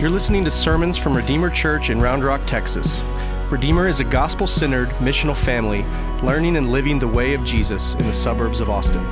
[0.00, 3.02] You're listening to sermons from Redeemer Church in Round Rock, Texas.
[3.50, 5.84] Redeemer is a gospel centered, missional family
[6.22, 9.04] learning and living the way of Jesus in the suburbs of Austin.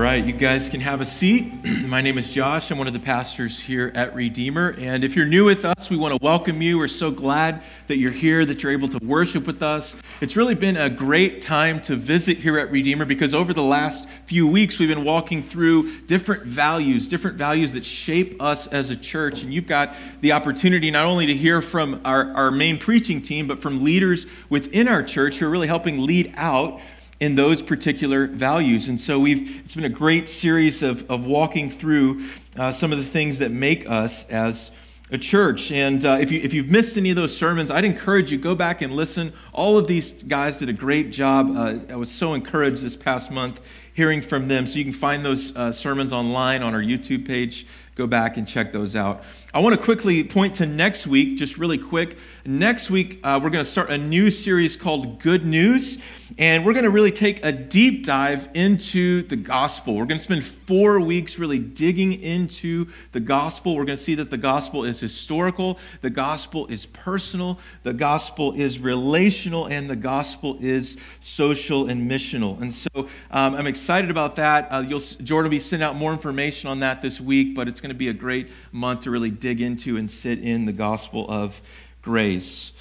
[0.00, 1.52] Right, you guys can have a seat.
[1.86, 2.70] My name is Josh.
[2.70, 4.74] I'm one of the pastors here at Redeemer.
[4.78, 6.78] And if you're new with us, we want to welcome you.
[6.78, 9.94] We're so glad that you're here, that you're able to worship with us.
[10.22, 14.08] It's really been a great time to visit here at Redeemer because over the last
[14.24, 18.96] few weeks, we've been walking through different values, different values that shape us as a
[18.96, 19.42] church.
[19.42, 23.46] And you've got the opportunity not only to hear from our, our main preaching team,
[23.46, 26.80] but from leaders within our church who are really helping lead out
[27.20, 28.88] in those particular values.
[28.88, 32.24] And so we've it's been a great series of, of walking through
[32.56, 34.70] uh, some of the things that make us as
[35.12, 35.72] a church.
[35.72, 38.54] And uh, if, you, if you've missed any of those sermons, I'd encourage you go
[38.54, 39.32] back and listen.
[39.52, 41.50] All of these guys did a great job.
[41.56, 43.60] Uh, I was so encouraged this past month
[43.92, 44.66] hearing from them.
[44.66, 47.66] So you can find those uh, sermons online on our YouTube page.
[47.96, 49.22] Go back and check those out.
[49.52, 52.16] I want to quickly point to next week, just really quick.
[52.46, 55.98] Next week, uh, we're going to start a new series called Good News,
[56.38, 59.96] and we're going to really take a deep dive into the gospel.
[59.96, 63.74] We're going to spend four weeks really digging into the gospel.
[63.74, 68.52] We're going to see that the gospel is historical, the gospel is personal, the gospel
[68.52, 72.62] is relational, and the gospel is social and missional.
[72.62, 72.88] And so
[73.32, 74.68] um, I'm excited about that.
[74.70, 77.90] Uh, Jordan will be sending out more information on that this week, but it's going
[77.90, 81.60] to be a great month to really dig into and sit in the gospel of
[82.02, 82.72] grace.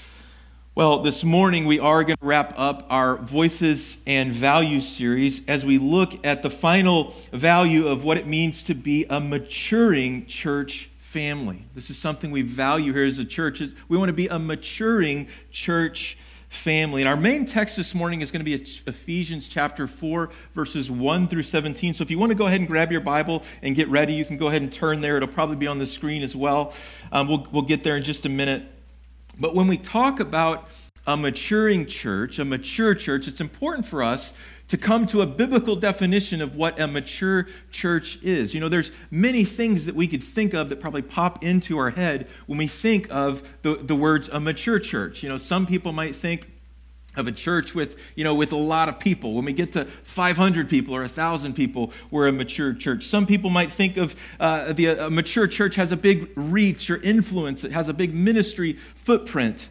[0.76, 5.66] Well, this morning we are going to wrap up our Voices and Values series as
[5.66, 10.90] we look at the final value of what it means to be a maturing church
[11.00, 11.66] family.
[11.76, 13.62] This is something we value here as a church.
[13.62, 16.18] Is We want to be a maturing church
[16.50, 17.04] family.
[17.04, 18.56] And our main text this morning is going to be
[18.88, 21.94] Ephesians chapter 4, verses 1 through 17.
[21.94, 24.26] So if you want to go ahead and grab your Bible and get ready, you
[24.26, 25.16] can go ahead and turn there.
[25.18, 26.74] It'll probably be on the screen as well.
[27.12, 28.64] Um, we'll, we'll get there in just a minute.
[29.40, 30.68] But when we talk about
[31.08, 34.34] a maturing church, a mature church, it's important for us
[34.70, 38.54] to come to a biblical definition of what a mature church is.
[38.54, 41.90] You know, there's many things that we could think of that probably pop into our
[41.90, 45.24] head when we think of the, the words a mature church.
[45.24, 46.50] You know, some people might think
[47.16, 49.34] of a church with, you know, with a lot of people.
[49.34, 53.06] When we get to 500 people or 1,000 people, we're a mature church.
[53.06, 56.98] Some people might think of uh, the a mature church has a big reach or
[56.98, 57.64] influence.
[57.64, 59.68] It has a big ministry footprint.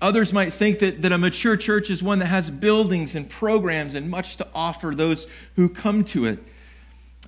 [0.00, 3.94] Others might think that, that a mature church is one that has buildings and programs
[3.94, 6.38] and much to offer those who come to it.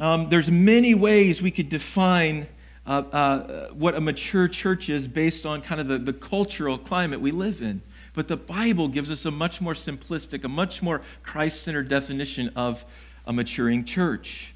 [0.00, 2.46] Um, there's many ways we could define
[2.86, 7.20] uh, uh, what a mature church is based on kind of the, the cultural climate
[7.20, 7.82] we live in.
[8.14, 12.50] But the Bible gives us a much more simplistic, a much more Christ centered definition
[12.56, 12.84] of
[13.26, 14.54] a maturing church.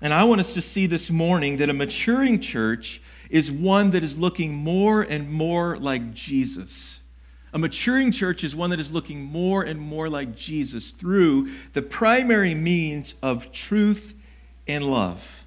[0.00, 4.02] And I want us to see this morning that a maturing church is one that
[4.02, 6.97] is looking more and more like Jesus.
[7.52, 11.82] A maturing church is one that is looking more and more like Jesus through the
[11.82, 14.14] primary means of truth
[14.66, 15.44] and love.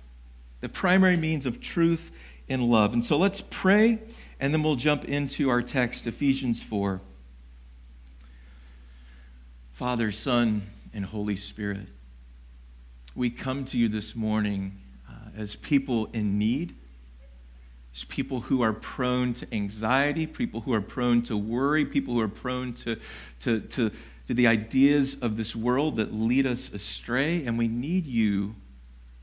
[0.61, 2.11] The primary means of truth
[2.49, 2.93] and love.
[2.93, 3.99] And so let's pray,
[4.39, 7.01] and then we'll jump into our text, Ephesians 4.
[9.73, 10.63] Father, Son,
[10.93, 11.87] and Holy Spirit,
[13.15, 14.79] we come to you this morning
[15.09, 16.75] uh, as people in need
[17.91, 22.21] it's people who are prone to anxiety, people who are prone to worry, people who
[22.21, 22.97] are prone to,
[23.41, 23.91] to, to,
[24.27, 27.45] to the ideas of this world that lead us astray.
[27.45, 28.55] And we need you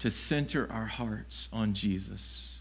[0.00, 2.58] to center our hearts on Jesus.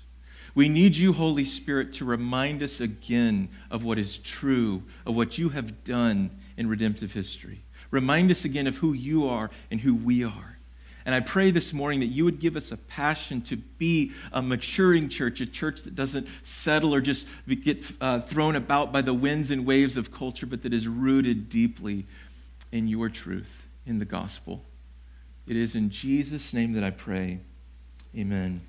[0.56, 5.38] We need you, Holy Spirit, to remind us again of what is true, of what
[5.38, 7.64] you have done in redemptive history.
[7.92, 10.57] Remind us again of who you are and who we are.
[11.08, 14.42] And I pray this morning that you would give us a passion to be a
[14.42, 17.26] maturing church, a church that doesn't settle or just
[17.64, 21.48] get uh, thrown about by the winds and waves of culture, but that is rooted
[21.48, 22.06] deeply
[22.74, 24.66] in your truth, in the gospel.
[25.48, 27.40] It is in Jesus' name that I pray.
[28.14, 28.60] Amen.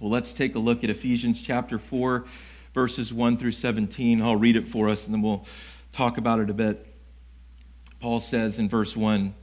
[0.00, 2.24] Well, let's take a look at Ephesians chapter 4,
[2.72, 4.22] verses 1 through 17.
[4.22, 5.44] I'll read it for us and then we'll
[5.92, 6.86] talk about it a bit.
[8.00, 9.34] Paul says in verse 1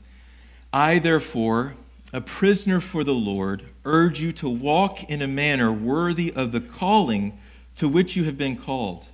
[0.72, 1.74] I, therefore,
[2.14, 6.60] a prisoner for the Lord, urge you to walk in a manner worthy of the
[6.60, 7.36] calling
[7.74, 9.08] to which you have been called,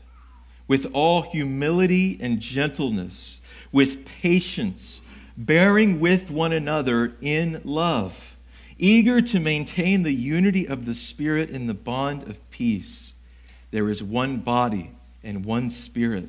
[0.68, 3.40] with all humility and gentleness,
[3.72, 5.00] with patience,
[5.34, 8.36] bearing with one another in love,
[8.78, 13.14] eager to maintain the unity of the Spirit in the bond of peace.
[13.70, 14.90] There is one body
[15.24, 16.28] and one Spirit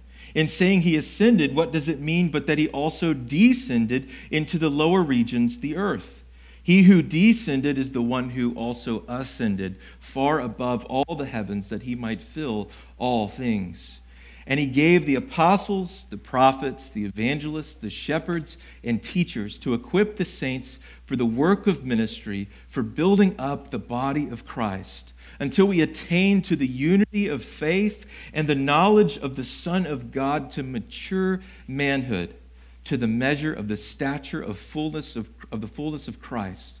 [0.35, 4.69] In saying he ascended, what does it mean but that he also descended into the
[4.69, 6.23] lower regions, the earth?
[6.63, 11.83] He who descended is the one who also ascended far above all the heavens that
[11.83, 14.00] he might fill all things.
[14.47, 20.15] And he gave the apostles, the prophets, the evangelists, the shepherds, and teachers to equip
[20.15, 25.67] the saints for the work of ministry, for building up the body of Christ, until
[25.67, 30.51] we attain to the unity of faith and the knowledge of the Son of God
[30.51, 32.35] to mature manhood,
[32.85, 36.80] to the measure of the stature of fullness of, of the fullness of Christ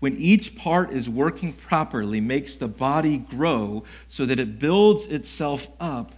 [0.00, 5.68] when each part is working properly, makes the body grow so that it builds itself
[5.80, 6.12] up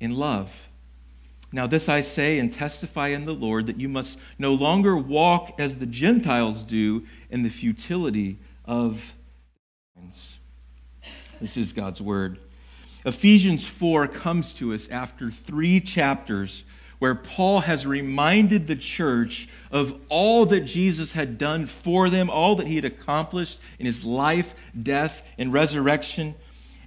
[0.00, 0.68] in love.
[1.52, 5.54] Now, this I say and testify in the Lord that you must no longer walk
[5.58, 9.14] as the Gentiles do in the futility of
[9.96, 10.38] minds.
[11.40, 12.38] This is God's word.
[13.04, 16.64] Ephesians 4 comes to us after three chapters
[16.98, 22.56] where Paul has reminded the church of all that Jesus had done for them, all
[22.56, 26.34] that he had accomplished in his life, death, and resurrection,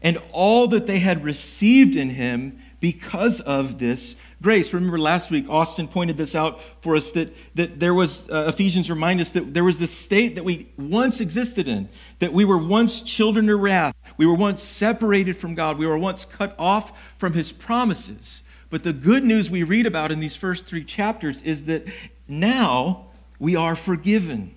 [0.02, 4.74] and all that they had received in him because of this grace.
[4.74, 8.90] Remember last week, Austin pointed this out for us that, that there was, uh, Ephesians
[8.90, 11.90] remind us that there was this state that we once existed in,
[12.20, 13.96] that we were once children of wrath.
[14.18, 15.78] We were once separated from God.
[15.78, 18.44] We were once cut off from his promises.
[18.70, 21.88] But the good news we read about in these first three chapters is that
[22.28, 23.08] now
[23.40, 24.56] we are forgiven.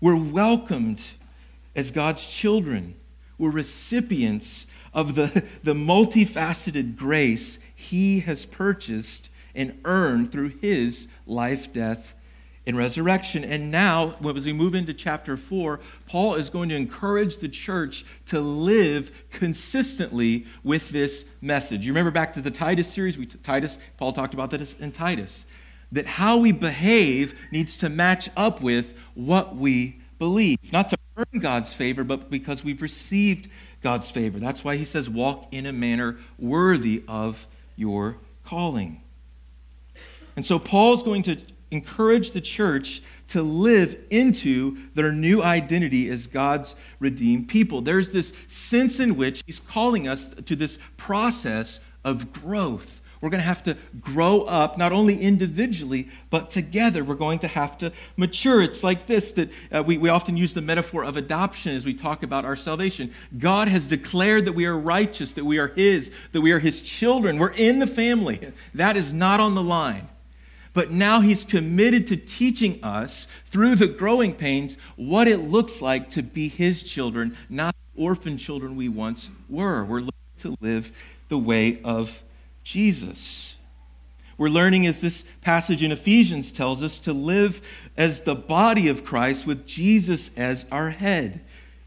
[0.00, 1.02] We're welcomed
[1.74, 2.94] as God's children.
[3.36, 11.72] We're recipients of the, the multifaceted grace He has purchased and earned through His life,
[11.72, 12.14] death,
[12.68, 13.44] in resurrection.
[13.44, 18.04] And now, as we move into chapter 4, Paul is going to encourage the church
[18.26, 21.86] to live consistently with this message.
[21.86, 23.16] You remember back to the Titus series?
[23.16, 25.46] We, Titus, Paul talked about that in Titus.
[25.92, 30.58] That how we behave needs to match up with what we believe.
[30.70, 33.48] Not to earn God's favor, but because we've received
[33.82, 34.38] God's favor.
[34.38, 39.00] That's why he says, walk in a manner worthy of your calling.
[40.36, 41.38] And so Paul's going to
[41.70, 47.82] encourage the church to live into their new identity as God's redeemed people.
[47.82, 53.00] There's this sense in which he's calling us to this process of growth.
[53.20, 57.02] We're going to have to grow up, not only individually, but together.
[57.02, 58.62] We're going to have to mature.
[58.62, 61.94] It's like this that uh, we, we often use the metaphor of adoption as we
[61.94, 63.12] talk about our salvation.
[63.36, 66.80] God has declared that we are righteous, that we are His, that we are His
[66.80, 67.38] children.
[67.38, 68.52] We're in the family.
[68.74, 70.08] That is not on the line.
[70.78, 76.08] But now he's committed to teaching us through the growing pains what it looks like
[76.10, 79.84] to be his children, not orphan children we once were.
[79.84, 80.96] We're learning to live
[81.30, 82.22] the way of
[82.62, 83.56] Jesus.
[84.36, 87.60] We're learning, as this passage in Ephesians tells us, to live
[87.96, 91.40] as the body of Christ with Jesus as our head.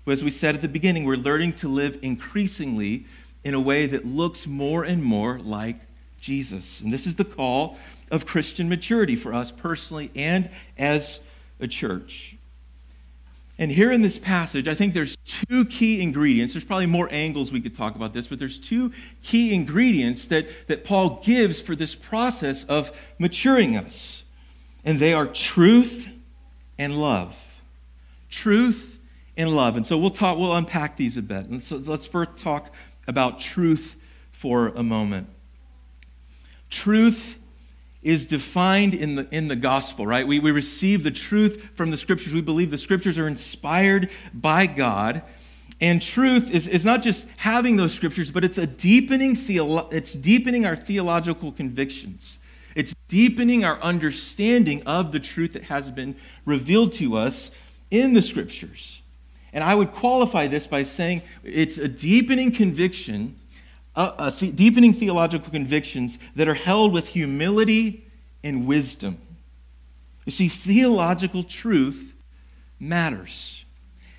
[0.05, 3.05] As we said at the beginning, we're learning to live increasingly
[3.45, 5.77] in a way that looks more and more like
[6.19, 6.81] Jesus.
[6.81, 7.77] And this is the call
[8.11, 11.19] of Christian maturity for us personally and as
[11.59, 12.35] a church.
[13.57, 16.53] And here in this passage, I think there's two key ingredients.
[16.53, 18.91] There's probably more angles we could talk about this, but there's two
[19.21, 24.23] key ingredients that, that Paul gives for this process of maturing us.
[24.83, 26.09] And they are truth
[26.79, 27.37] and love.
[28.31, 28.97] Truth
[29.37, 29.77] and love.
[29.77, 31.45] And so we'll talk, we'll unpack these a bit.
[31.45, 32.73] And so let's first talk
[33.07, 33.95] about truth
[34.31, 35.27] for a moment.
[36.71, 37.37] Truth
[38.03, 40.25] is defined in the, in the gospel, right?
[40.25, 42.33] We, we receive the truth from the scriptures.
[42.33, 45.21] We believe the scriptures are inspired by God.
[45.79, 50.13] And truth is, is not just having those scriptures, but it's a deepening theolo- it's
[50.13, 52.37] deepening our theological convictions.
[52.75, 56.15] It's deepening our understanding of the truth that has been
[56.45, 57.51] revealed to us
[57.89, 59.01] in the scriptures.
[59.53, 63.35] And I would qualify this by saying it's a deepening conviction
[63.95, 68.05] uh, uh, deepening theological convictions that are held with humility
[68.43, 69.17] and wisdom.
[70.25, 72.15] You see, theological truth
[72.79, 73.65] matters.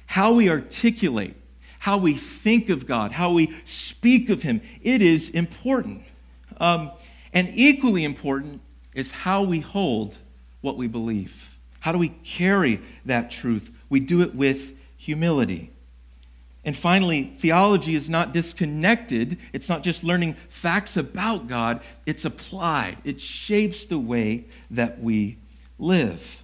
[0.06, 1.36] How we articulate,
[1.80, 6.02] how we think of God, how we speak of Him, it is important.
[6.60, 6.90] Um,
[7.32, 8.60] and equally important
[8.94, 10.18] is how we hold
[10.60, 11.50] what we believe.
[11.80, 13.76] How do we carry that truth?
[13.88, 15.71] We do it with humility.
[16.64, 19.38] And finally, theology is not disconnected.
[19.52, 22.98] It's not just learning facts about God, it's applied.
[23.04, 25.38] It shapes the way that we
[25.78, 26.42] live.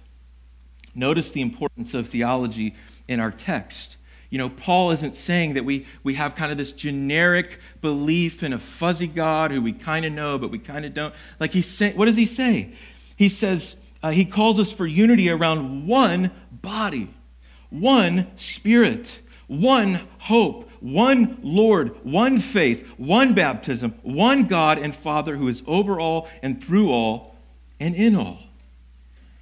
[0.93, 2.75] Notice the importance of theology
[3.07, 3.95] in our text.
[4.29, 8.53] You know, Paul isn't saying that we, we have kind of this generic belief in
[8.53, 11.13] a fuzzy God who we kind of know, but we kind of don't.
[11.39, 12.73] Like he's saying, what does he say?
[13.15, 17.13] He says, uh, he calls us for unity around one body,
[17.69, 25.49] one spirit, one hope, one Lord, one faith, one baptism, one God and Father who
[25.49, 27.35] is over all and through all
[27.79, 28.39] and in all.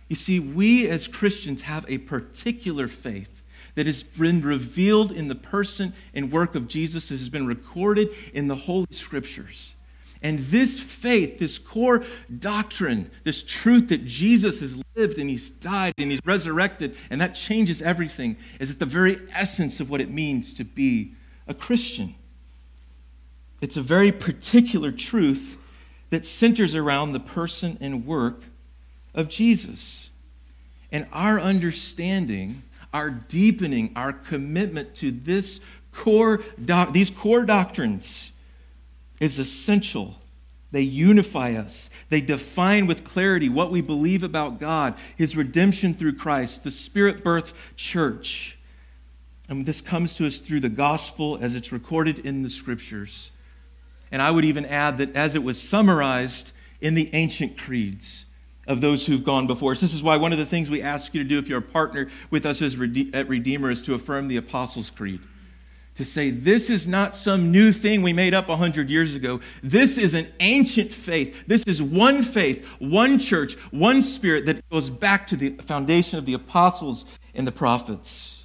[0.08, 3.44] You see, we as Christians have a particular faith
[3.76, 8.10] that has been revealed in the person and work of Jesus, that has been recorded
[8.34, 9.76] in the Holy Scriptures.
[10.22, 12.04] And this faith, this core
[12.40, 17.36] doctrine, this truth that Jesus has lived and he's died and he's resurrected, and that
[17.36, 21.14] changes everything, is at the very essence of what it means to be
[21.48, 22.16] a Christian.
[23.62, 25.58] It's a very particular truth
[26.10, 28.44] that centers around the person and work
[29.14, 30.10] of Jesus.
[30.92, 35.60] And our understanding, our deepening, our commitment to this
[35.92, 38.32] core doc- these core doctrines
[39.20, 40.16] is essential.
[40.72, 41.90] They unify us.
[42.10, 47.24] They define with clarity what we believe about God, His redemption through Christ, the Spirit
[47.24, 48.58] birth church.
[49.50, 53.32] And this comes to us through the gospel as it's recorded in the scriptures.
[54.12, 58.26] And I would even add that as it was summarized in the ancient creeds
[58.68, 59.80] of those who've gone before us.
[59.80, 61.62] This is why one of the things we ask you to do if you're a
[61.62, 65.22] partner with us as Redeemer is to affirm the Apostles' Creed
[65.98, 69.42] to say this is not some new thing we made up 100 years ago.
[69.62, 71.46] This is an ancient faith.
[71.48, 76.26] This is one faith, one church, one spirit that goes back to the foundation of
[76.26, 78.44] the apostles and the prophets.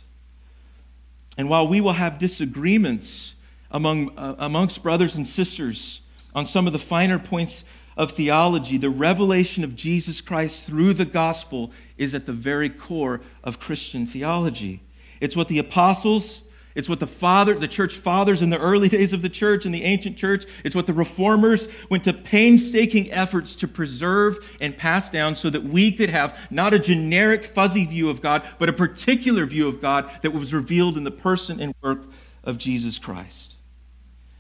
[1.37, 3.35] And while we will have disagreements
[3.71, 6.01] among, uh, amongst brothers and sisters
[6.35, 7.65] on some of the finer points
[7.97, 13.21] of theology, the revelation of Jesus Christ through the gospel is at the very core
[13.45, 14.81] of Christian theology.
[15.21, 16.42] It's what the apostles,
[16.75, 19.75] it's what the father, the church fathers in the early days of the church and
[19.75, 25.11] the ancient church, it's what the reformers went to painstaking efforts to preserve and pass
[25.11, 28.73] down so that we could have not a generic fuzzy view of God, but a
[28.73, 32.05] particular view of God that was revealed in the person and work
[32.43, 33.57] of Jesus Christ.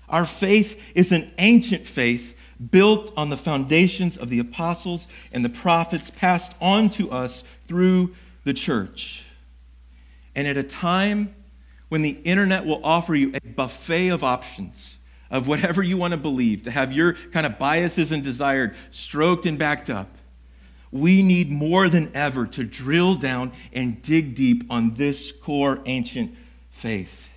[0.08, 2.38] Our faith is an ancient faith
[2.70, 8.14] built on the foundations of the apostles and the prophets passed on to us through
[8.44, 9.24] the church.
[10.34, 11.34] And at a time
[11.92, 14.96] when the internet will offer you a buffet of options
[15.30, 19.44] of whatever you want to believe, to have your kind of biases and desires stroked
[19.44, 20.08] and backed up.
[20.90, 26.34] We need more than ever to drill down and dig deep on this core ancient
[26.70, 27.28] faith.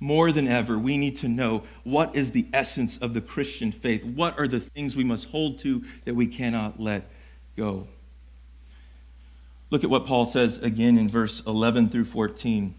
[0.00, 4.02] More than ever, we need to know what is the essence of the Christian faith.
[4.02, 7.10] What are the things we must hold to that we cannot let
[7.54, 7.86] go?
[9.68, 12.74] Look at what Paul says again in verse 11 through 14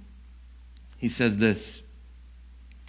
[0.98, 1.82] he says this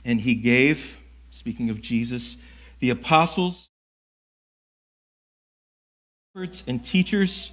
[0.04, 0.98] And he gave,
[1.30, 2.36] speaking of Jesus,
[2.80, 3.68] the apostles,
[6.66, 7.52] and teachers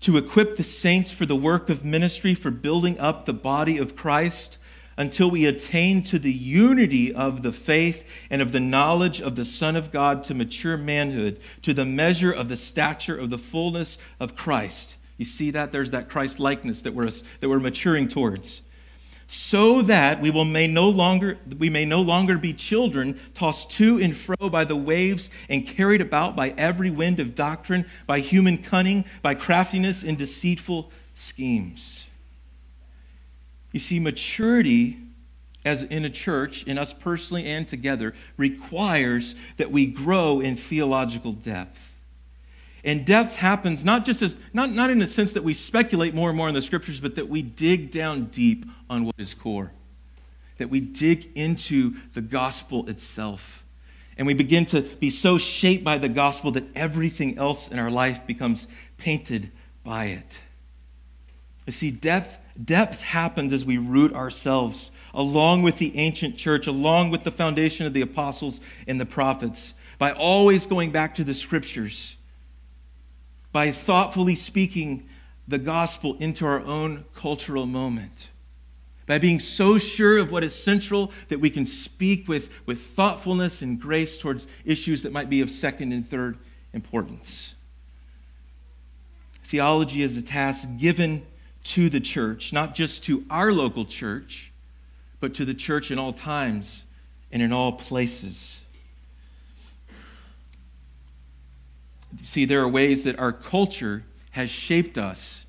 [0.00, 3.94] to equip the saints for the work of ministry, for building up the body of
[3.94, 4.58] Christ
[4.96, 9.44] until we attain to the unity of the faith and of the knowledge of the
[9.44, 13.98] Son of God to mature manhood, to the measure of the stature of the fullness
[14.20, 14.96] of Christ.
[15.16, 15.72] You see that?
[15.72, 18.62] There's that Christ likeness that we're, that we're maturing towards
[19.34, 24.00] so that we will may no longer we may no longer be children tossed to
[24.00, 28.56] and fro by the waves and carried about by every wind of doctrine by human
[28.56, 32.06] cunning by craftiness and deceitful schemes.
[33.72, 34.98] You see maturity
[35.64, 41.32] as in a church in us personally and together requires that we grow in theological
[41.32, 41.93] depth
[42.84, 46.28] and depth happens not just as, not, not in the sense that we speculate more
[46.28, 49.72] and more in the scriptures, but that we dig down deep on what is core.
[50.58, 53.64] That we dig into the gospel itself.
[54.18, 57.90] And we begin to be so shaped by the gospel that everything else in our
[57.90, 59.50] life becomes painted
[59.82, 60.40] by it.
[61.66, 67.10] You see, depth, depth happens as we root ourselves along with the ancient church, along
[67.10, 71.34] with the foundation of the apostles and the prophets, by always going back to the
[71.34, 72.13] scriptures
[73.54, 75.08] by thoughtfully speaking
[75.46, 78.26] the gospel into our own cultural moment.
[79.06, 83.62] By being so sure of what is central that we can speak with, with thoughtfulness
[83.62, 86.36] and grace towards issues that might be of second and third
[86.72, 87.54] importance.
[89.44, 91.24] Theology is a task given
[91.62, 94.50] to the church, not just to our local church,
[95.20, 96.86] but to the church in all times
[97.30, 98.53] and in all places.
[102.22, 105.46] See, there are ways that our culture has shaped us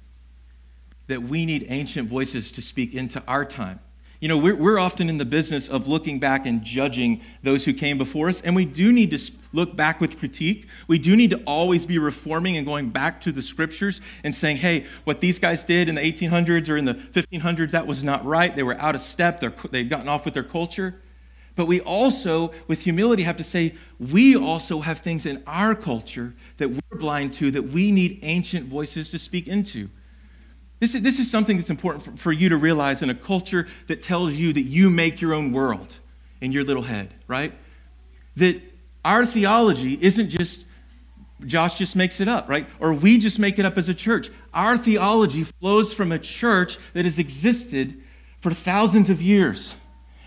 [1.08, 3.80] that we need ancient voices to speak into our time.
[4.20, 7.74] You know, we're, we're often in the business of looking back and judging those who
[7.74, 9.20] came before us, and we do need to
[9.54, 10.68] look back with critique.
[10.88, 14.58] We do need to always be reforming and going back to the scriptures and saying,
[14.58, 18.26] hey, what these guys did in the 1800s or in the 1500s, that was not
[18.26, 18.56] right.
[18.56, 21.02] They were out of step, They're, they'd gotten off with their culture.
[21.56, 26.34] But we also, with humility, have to say, we also have things in our culture
[26.58, 29.90] that we're blind to that we need ancient voices to speak into.
[30.80, 33.68] This is, this is something that's important for, for you to realize in a culture
[33.88, 36.00] that tells you that you make your own world
[36.42, 37.54] in your little head, right?
[38.36, 38.62] That
[39.06, 40.66] our theology isn't just
[41.46, 42.66] Josh just makes it up, right?
[42.80, 44.32] Or we just make it up as a church.
[44.54, 48.02] Our theology flows from a church that has existed
[48.40, 49.76] for thousands of years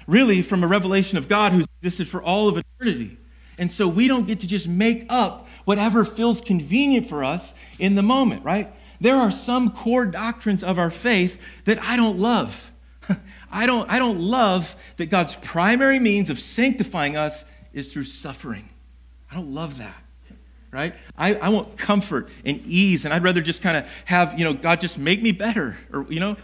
[0.09, 3.17] really from a revelation of God who's existed for all of eternity.
[3.59, 7.95] And so we don't get to just make up whatever feels convenient for us in
[7.95, 8.73] the moment, right?
[9.00, 12.73] There are some core doctrines of our faith that I don't love.
[13.53, 18.69] I don't, I don't love that God's primary means of sanctifying us is through suffering.
[19.31, 20.03] I don't love that
[20.71, 20.95] right?
[21.17, 24.53] I, I want comfort and ease, and I'd rather just kind of have, you know,
[24.53, 26.37] God just make me better, or, you know?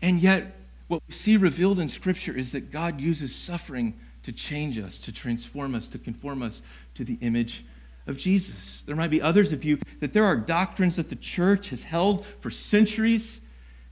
[0.00, 0.59] And yet,
[0.90, 3.94] what we see revealed in Scripture is that God uses suffering
[4.24, 6.62] to change us, to transform us, to conform us
[6.96, 7.64] to the image
[8.08, 8.82] of Jesus.
[8.86, 12.26] There might be others of you that there are doctrines that the church has held
[12.40, 13.40] for centuries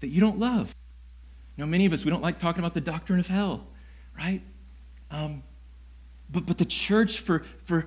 [0.01, 0.75] that you don't love.
[1.57, 3.68] You know, many of us, we don't like talking about the doctrine of hell,
[4.18, 4.42] right?
[5.12, 5.44] Um,
[6.29, 7.87] but, but the church for, for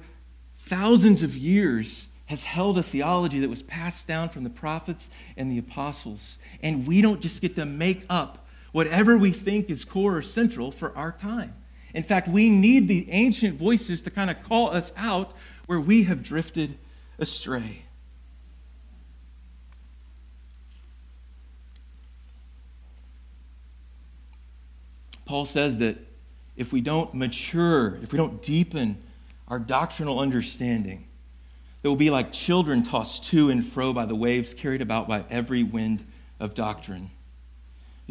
[0.60, 5.52] thousands of years has held a theology that was passed down from the prophets and
[5.52, 6.38] the apostles.
[6.64, 10.72] And we don't just get to make up whatever we think is core or central
[10.72, 11.56] for our time.
[11.94, 16.04] In fact, we need the ancient voices to kind of call us out where we
[16.04, 16.78] have drifted
[17.20, 17.84] astray.
[25.26, 25.98] Paul says that
[26.58, 29.02] if we don't mature, if we don't deepen
[29.48, 31.08] our doctrinal understanding,
[31.82, 35.24] that will be like children tossed to and fro by the waves, carried about by
[35.30, 36.06] every wind
[36.40, 37.12] of doctrine.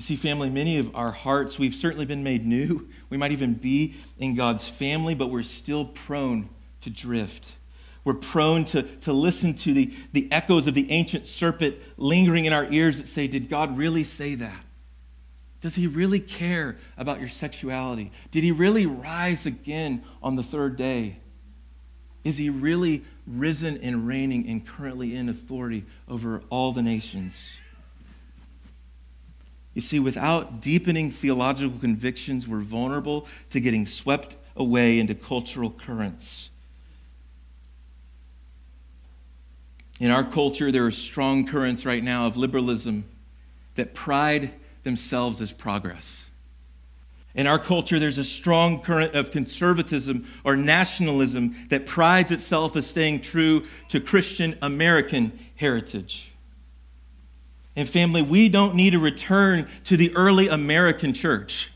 [0.01, 2.89] You see, family, many of our hearts, we've certainly been made new.
[3.11, 6.49] We might even be in God's family, but we're still prone
[6.81, 7.53] to drift.
[8.03, 12.55] We're prone to, to listen to the, the echoes of the ancient serpent lingering in
[12.55, 14.65] our ears that say, Did God really say that?
[15.61, 18.11] Does he really care about your sexuality?
[18.31, 21.21] Did he really rise again on the third day?
[22.25, 27.35] Is he really risen and reigning and currently in authority over all the nations?
[29.75, 36.51] You see, without deepening theological convictions, we're vulnerable to getting swept away into cultural currents.
[40.01, 43.05] In our culture, there are strong currents right now of liberalism
[43.75, 44.53] that pride
[44.83, 46.27] themselves as progress.
[47.35, 52.87] In our culture, there's a strong current of conservatism or nationalism that prides itself as
[52.87, 56.30] staying true to Christian American heritage.
[57.77, 61.73] And family, we don't need to return to the early American church.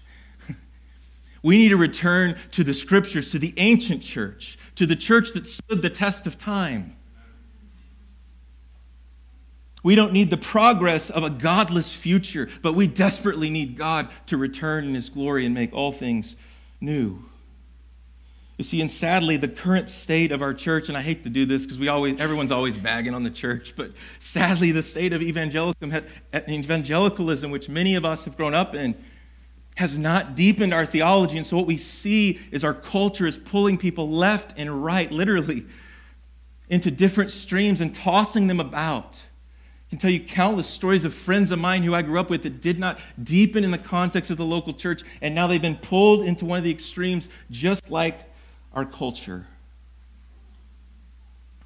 [1.42, 5.46] we need to return to the scriptures, to the ancient church, to the church that
[5.46, 6.96] stood the test of time.
[9.84, 14.38] We don't need the progress of a godless future, but we desperately need God to
[14.38, 16.36] return in his glory and make all things
[16.80, 17.22] new.
[18.56, 21.44] You see, and sadly, the current state of our church, and I hate to do
[21.44, 23.90] this because we always, everyone's always bagging on the church, but
[24.20, 28.94] sadly, the state of evangelicalism, which many of us have grown up in,
[29.76, 31.36] has not deepened our theology.
[31.36, 35.66] And so, what we see is our culture is pulling people left and right, literally,
[36.68, 39.20] into different streams and tossing them about.
[39.88, 42.44] I can tell you countless stories of friends of mine who I grew up with
[42.44, 45.76] that did not deepen in the context of the local church, and now they've been
[45.76, 48.30] pulled into one of the extremes, just like
[48.74, 49.46] our culture.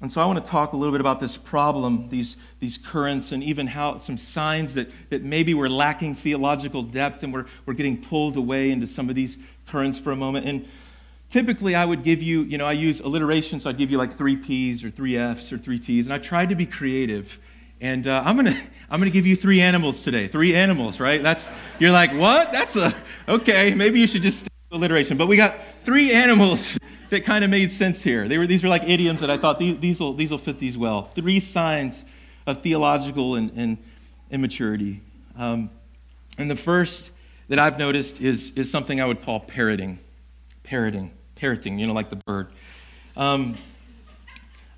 [0.01, 3.33] And so I want to talk a little bit about this problem, these, these currents,
[3.33, 7.73] and even how some signs that, that maybe we're lacking theological depth and we're, we're
[7.73, 10.47] getting pulled away into some of these currents for a moment.
[10.47, 10.65] And
[11.29, 14.13] typically I would give you, you know, I use alliteration, so I'd give you like
[14.13, 17.37] three P's or three F's or three T's, and I tried to be creative.
[17.81, 18.55] And uh, I'm gonna
[18.89, 20.27] I'm gonna give you three animals today.
[20.27, 21.21] Three animals, right?
[21.21, 22.51] That's you're like what?
[22.51, 22.93] That's a
[23.27, 23.73] okay.
[23.73, 25.17] Maybe you should just alliteration.
[25.17, 26.77] But we got three animals
[27.09, 28.27] that kind of made sense here.
[28.27, 30.77] They were these were like idioms that I thought these, will these will fit these
[30.77, 31.03] well.
[31.03, 32.05] Three signs
[32.45, 33.77] of theological and, and
[34.31, 35.01] immaturity.
[35.37, 35.69] Um,
[36.37, 37.11] and the first
[37.47, 39.99] that I've noticed is is something I would call parroting,
[40.63, 41.79] parroting, parroting.
[41.79, 42.49] You know, like the bird.
[43.17, 43.57] Um,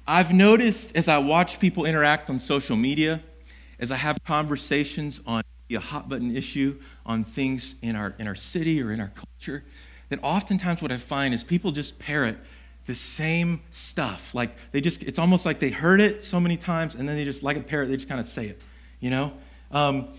[0.07, 3.21] I've noticed as I watch people interact on social media,
[3.79, 8.35] as I have conversations on a hot button issue on things in our, in our
[8.35, 9.63] city or in our culture,
[10.11, 12.37] that oftentimes what I find is people just parrot
[12.85, 14.35] the same stuff.
[14.35, 17.23] Like they just, it's almost like they heard it so many times and then they
[17.23, 18.61] just, like a parrot, they just kind of say it,
[18.99, 19.31] you know?
[19.71, 20.09] Um,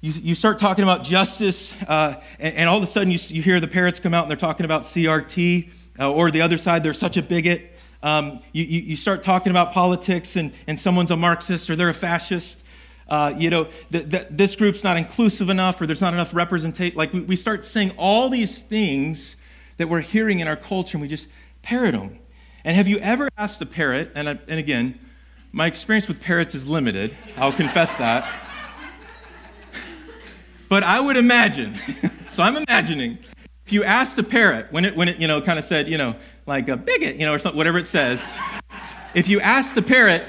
[0.00, 3.42] you, you start talking about justice, uh, and, and, all of a sudden you, you
[3.42, 6.84] hear the parrots come out and they're talking about CRT, uh, or the other side,
[6.84, 7.76] they're such a bigot.
[8.04, 11.88] Um, you, you, you, start talking about politics and, and someone's a Marxist or they're
[11.88, 12.62] a fascist.
[13.08, 16.96] Uh, you know, th- th- this group's not inclusive enough or there's not enough representation.
[16.96, 19.36] Like we, we start saying all these things
[19.80, 21.26] that we're hearing in our culture and we just
[21.62, 22.18] parrot them.
[22.64, 25.00] And have you ever asked a parrot, and, I, and again,
[25.52, 28.30] my experience with parrots is limited, I'll confess that.
[30.68, 31.76] But I would imagine,
[32.30, 33.20] so I'm imagining,
[33.64, 35.96] if you asked a parrot when it, when it you know, kind of said, you
[35.96, 36.14] know,
[36.44, 38.22] like a bigot, you know, or something, whatever it says.
[39.14, 40.22] If you asked the parrot,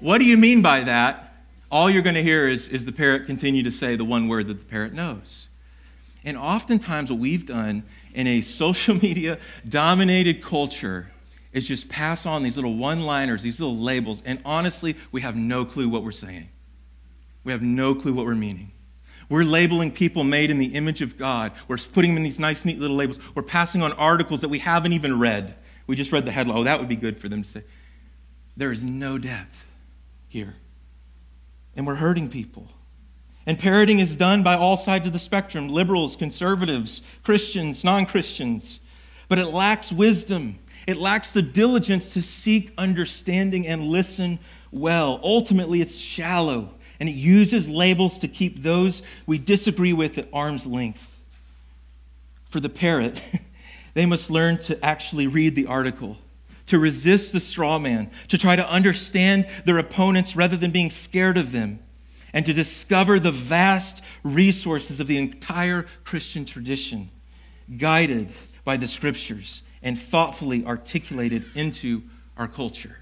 [0.00, 1.44] what do you mean by that?
[1.70, 4.48] All you're going to hear is, is the parrot continue to say the one word
[4.48, 5.46] that the parrot knows.
[6.24, 11.10] And oftentimes, what we've done in a social media dominated culture
[11.52, 15.36] is just pass on these little one liners, these little labels, and honestly, we have
[15.36, 16.48] no clue what we're saying.
[17.42, 18.72] We have no clue what we're meaning.
[19.28, 21.52] We're labeling people made in the image of God.
[21.68, 23.18] We're putting them in these nice, neat little labels.
[23.34, 25.54] We're passing on articles that we haven't even read.
[25.86, 26.58] We just read the headline.
[26.58, 27.62] Oh, that would be good for them to say.
[28.56, 29.64] There is no depth
[30.28, 30.56] here.
[31.76, 32.68] And we're hurting people.
[33.46, 38.80] And parroting is done by all sides of the spectrum liberals, conservatives, Christians, non Christians.
[39.28, 40.58] But it lacks wisdom.
[40.86, 44.38] It lacks the diligence to seek understanding and listen
[44.70, 45.20] well.
[45.22, 50.66] Ultimately, it's shallow and it uses labels to keep those we disagree with at arm's
[50.66, 51.18] length.
[52.50, 53.22] For the parrot,
[53.94, 56.18] they must learn to actually read the article,
[56.66, 61.38] to resist the straw man, to try to understand their opponents rather than being scared
[61.38, 61.80] of them,
[62.32, 67.10] and to discover the vast resources of the entire Christian tradition,
[67.76, 68.32] guided
[68.64, 72.02] by the scriptures and thoughtfully articulated into
[72.36, 72.96] our culture.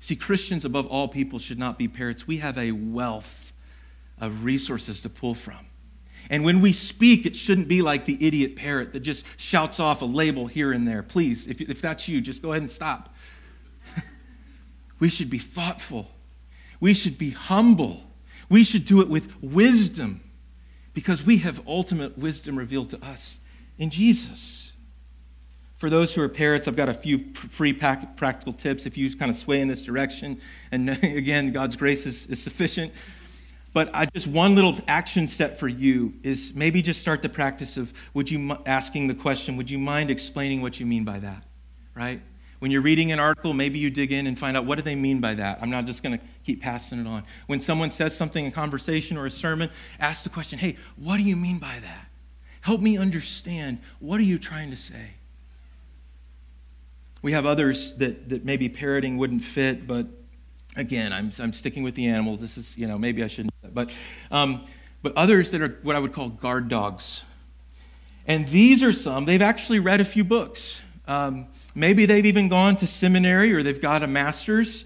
[0.00, 2.26] See, Christians, above all people, should not be parrots.
[2.26, 3.52] We have a wealth
[4.20, 5.66] of resources to pull from.
[6.30, 10.02] And when we speak, it shouldn't be like the idiot parrot that just shouts off
[10.02, 11.02] a label here and there.
[11.02, 13.14] Please, if, if that's you, just go ahead and stop.
[15.00, 16.10] we should be thoughtful.
[16.80, 18.04] We should be humble.
[18.48, 20.22] We should do it with wisdom
[20.94, 23.38] because we have ultimate wisdom revealed to us
[23.78, 24.72] in Jesus.
[25.76, 29.30] For those who are parents, I've got a few free practical tips if you kind
[29.30, 30.40] of sway in this direction.
[30.72, 32.92] And again, God's grace is, is sufficient.
[33.72, 37.76] But I, just one little action step for you is maybe just start the practice
[37.76, 41.44] of would you asking the question, would you mind explaining what you mean by that?
[41.94, 42.22] Right?
[42.58, 44.96] When you're reading an article, maybe you dig in and find out what do they
[44.96, 45.60] mean by that.
[45.62, 47.22] I'm not just going to keep passing it on.
[47.46, 51.22] When someone says something in conversation or a sermon, ask the question, hey, what do
[51.22, 52.08] you mean by that?
[52.62, 53.78] Help me understand.
[54.00, 55.10] What are you trying to say?
[57.22, 60.06] We have others that, that maybe parroting wouldn't fit, but
[60.76, 62.40] again, I'm, I'm sticking with the animals.
[62.40, 63.52] This is, you know, maybe I shouldn't.
[63.72, 63.96] But,
[64.30, 64.64] um,
[65.02, 67.24] but others that are what I would call guard dogs.
[68.26, 70.80] And these are some, they've actually read a few books.
[71.06, 71.46] Um,
[71.78, 74.84] maybe they've even gone to seminary or they've got a master's.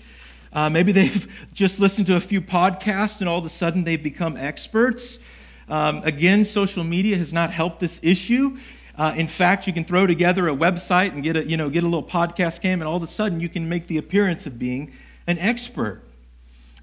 [0.53, 4.03] Uh, maybe they've just listened to a few podcasts and all of a sudden they've
[4.03, 5.19] become experts.
[5.69, 8.59] Um, again, social media has not helped this issue.
[8.97, 11.83] Uh, in fact, you can throw together a website and get a, you know, get
[11.83, 14.59] a little podcast cam, and all of a sudden you can make the appearance of
[14.59, 14.93] being
[15.27, 16.03] an expert.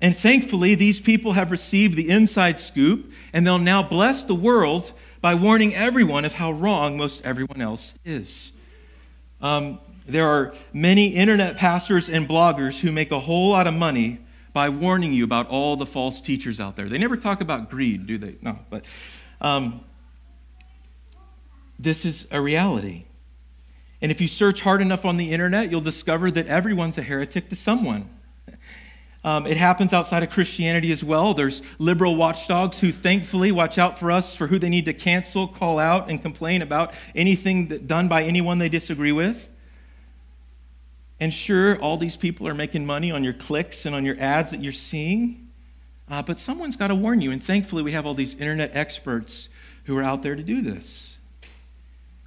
[0.02, 4.91] And thankfully, these people have received the inside scoop, and they'll now bless the world
[5.22, 8.52] by warning everyone of how wrong most everyone else is.
[9.41, 9.80] Um,
[10.12, 14.19] there are many internet pastors and bloggers who make a whole lot of money
[14.54, 16.89] by warning you about all the false teachers out there.
[16.89, 18.36] They never talk about greed, do they?
[18.41, 18.86] No, but
[19.41, 19.82] um,
[21.78, 23.06] this is a reality.
[24.02, 27.50] And if you search hard enough on the internet, you'll discover that everyone's a heretic
[27.50, 28.10] to someone.
[29.24, 31.34] Um, it happens outside of Christianity as well.
[31.34, 35.48] There's liberal watchdogs who thankfully watch out for us for who they need to cancel,
[35.48, 39.50] call out, and complain about anything that, done by anyone they disagree with.
[41.19, 44.51] And sure, all these people are making money on your clicks and on your ads
[44.51, 45.49] that you're seeing.
[46.10, 47.32] Uh, but someone's got to warn you.
[47.32, 49.49] And thankfully, we have all these internet experts
[49.86, 51.17] who are out there to do this.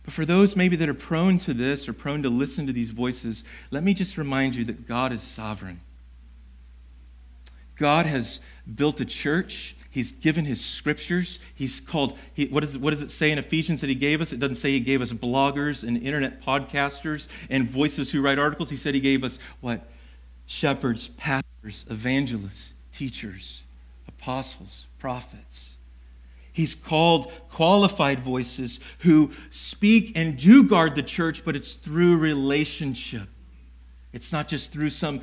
[0.04, 2.90] But for those maybe that are prone to this or prone to listen to these
[2.90, 5.80] voices, let me just remind you that God is sovereign.
[7.76, 8.40] God has
[8.74, 9.76] built a church.
[9.90, 11.38] He's given his scriptures.
[11.54, 14.32] He's called, he, what, is, what does it say in Ephesians that he gave us?
[14.32, 18.70] It doesn't say he gave us bloggers and internet podcasters and voices who write articles.
[18.70, 19.88] He said he gave us what?
[20.46, 23.62] Shepherds, pastors, evangelists, teachers,
[24.08, 25.70] apostles, prophets.
[26.52, 33.28] He's called qualified voices who speak and do guard the church, but it's through relationship.
[34.12, 35.22] It's not just through some,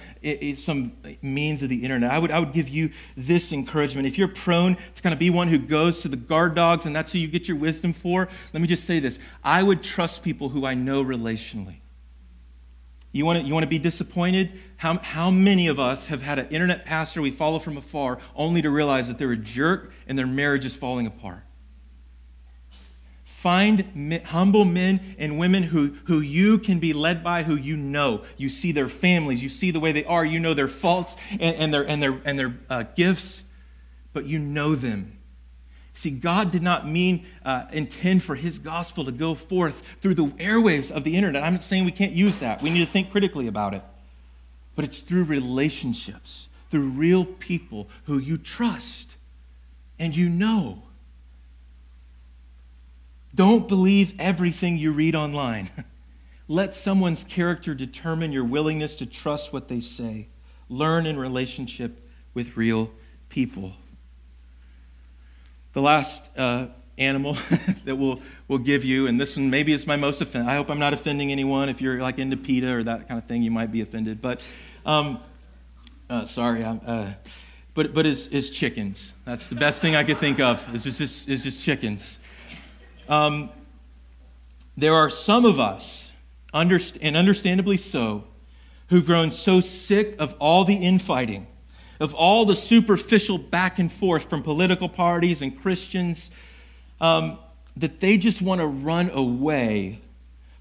[0.56, 2.10] some means of the internet.
[2.10, 4.08] I would, I would give you this encouragement.
[4.08, 6.96] If you're prone to kind of be one who goes to the guard dogs and
[6.96, 9.20] that's who you get your wisdom for, let me just say this.
[9.44, 11.78] I would trust people who I know relationally.
[13.12, 14.60] You want to, you want to be disappointed?
[14.78, 18.62] How, how many of us have had an internet pastor we follow from afar only
[18.62, 21.44] to realize that they're a jerk and their marriage is falling apart?
[23.40, 28.24] Find humble men and women who, who you can be led by, who you know.
[28.36, 31.56] You see their families, you see the way they are, you know their faults and,
[31.56, 33.44] and their, and their, and their uh, gifts,
[34.12, 35.18] but you know them.
[35.94, 40.26] See, God did not mean, uh, intend for his gospel to go forth through the
[40.26, 41.42] airwaves of the internet.
[41.42, 42.62] I'm not saying we can't use that.
[42.62, 43.84] We need to think critically about it.
[44.76, 49.16] But it's through relationships, through real people who you trust
[49.98, 50.84] and you know
[53.34, 55.70] don't believe everything you read online.
[56.48, 60.28] Let someone's character determine your willingness to trust what they say.
[60.68, 62.02] Learn in relationship
[62.34, 62.92] with real
[63.30, 63.74] people.
[65.74, 67.34] The last uh, animal
[67.86, 70.50] that we'll, we'll give you, and this one maybe is my most offended.
[70.50, 71.70] I hope I'm not offending anyone.
[71.70, 74.22] If you're like into PETA or that kind of thing, you might be offended.
[74.22, 74.46] But
[74.86, 75.20] um,
[76.10, 76.82] uh, sorry, I'm.
[76.86, 77.12] Uh,
[77.74, 79.14] but but is, is chickens.
[79.26, 80.76] That's the best thing I could think of.
[80.76, 82.19] Is just is just chickens.
[83.10, 83.50] Um,
[84.78, 86.14] there are some of us,
[86.54, 88.24] and understandably so,
[88.90, 91.48] who've grown so sick of all the infighting,
[92.00, 96.32] of all the superficial back and forth from political parties and Christians,
[97.02, 97.38] um,
[97.76, 100.02] that they just want to run away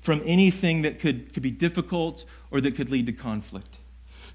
[0.01, 3.78] from anything that could, could be difficult or that could lead to conflict.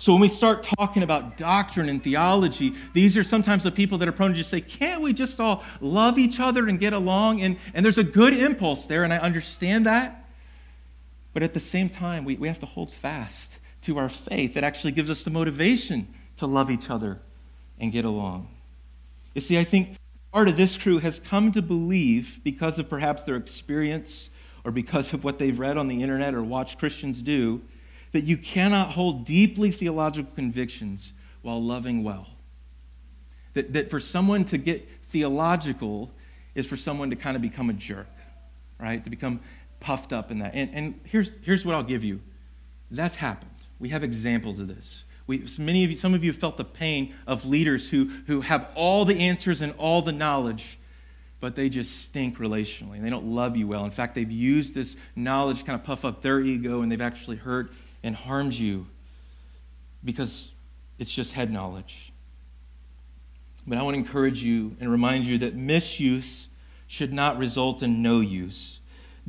[0.04, 4.08] So when we start talking about doctrine and theology, these are sometimes the people that
[4.10, 7.40] are prone to just say, can't we just all love each other and get along?
[7.40, 10.28] And, and there's a good impulse there, and I understand that.
[11.32, 14.66] But at the same time, we, we have to hold fast to our faith that
[14.66, 17.22] actually gives us the motivation to love each other
[17.80, 18.50] and get along.
[19.34, 19.96] You see, I think
[20.34, 24.28] part of this crew has come to believe, because of perhaps their experience
[24.66, 27.62] or because of what they've read on the internet or watched Christians do,
[28.14, 32.28] that you cannot hold deeply theological convictions while loving well.
[33.54, 36.12] That, that for someone to get theological
[36.56, 38.08] is for someone to kind of become a jerk,
[38.80, 39.04] right?
[39.04, 39.42] To become
[39.80, 40.54] puffed up in that.
[40.54, 42.22] And, and here's, here's what I'll give you
[42.90, 43.50] that's happened.
[43.80, 45.04] We have examples of this.
[45.26, 48.42] We, many of you, some of you have felt the pain of leaders who, who
[48.42, 50.78] have all the answers and all the knowledge,
[51.40, 53.84] but they just stink relationally and they don't love you well.
[53.84, 57.02] In fact, they've used this knowledge to kind of puff up their ego and they've
[57.02, 57.72] actually hurt
[58.04, 58.86] and harms you
[60.04, 60.52] because
[61.00, 62.12] it's just head knowledge.
[63.66, 66.48] But I want to encourage you and remind you that misuse
[66.88, 68.80] should not result in no use.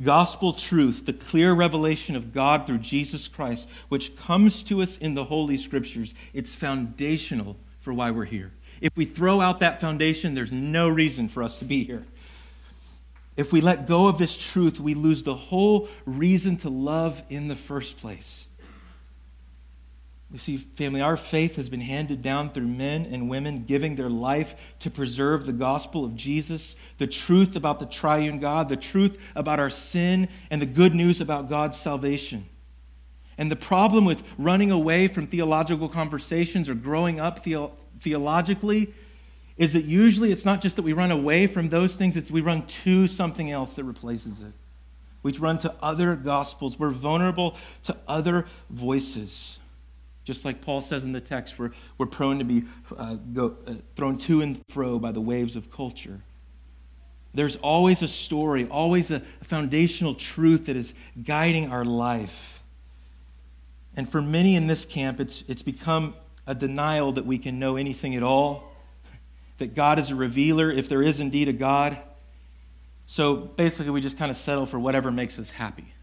[0.03, 5.13] Gospel truth, the clear revelation of God through Jesus Christ, which comes to us in
[5.13, 8.51] the Holy Scriptures, it's foundational for why we're here.
[8.81, 12.03] If we throw out that foundation, there's no reason for us to be here.
[13.37, 17.47] If we let go of this truth, we lose the whole reason to love in
[17.47, 18.45] the first place.
[20.35, 24.09] You see, family, our faith has been handed down through men and women giving their
[24.09, 29.17] life to preserve the gospel of Jesus, the truth about the triune God, the truth
[29.33, 32.49] about our sin, and the good news about God's salvation.
[33.37, 37.69] And the problem with running away from theological conversations or growing up the-
[38.01, 38.93] theologically
[39.55, 42.41] is that usually it's not just that we run away from those things, it's we
[42.41, 44.51] run to something else that replaces it.
[45.23, 46.77] We run to other gospels.
[46.77, 49.59] We're vulnerable to other voices.
[50.25, 52.63] Just like Paul says in the text, we're, we're prone to be
[52.97, 56.19] uh, go, uh, thrown to and fro by the waves of culture.
[57.35, 62.63] There's always a story, always a, foundational truth that is guiding our life.
[63.95, 66.15] And for many in this camp, it's, it's become
[66.47, 68.71] a denial that we can know anything at all,
[69.59, 71.97] that God is a revealer if there is indeed a God.
[73.05, 75.93] So basically, we just kind of settle for whatever makes us happy,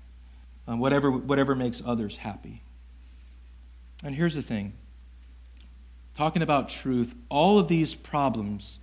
[0.69, 2.63] um, whatever, whatever makes others happy.
[4.03, 4.75] And here's the thing
[6.15, 8.79] talking about truth, all of these problems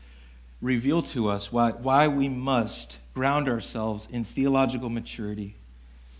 [0.62, 5.56] reveal to us why, why we must ground ourselves in theological maturity.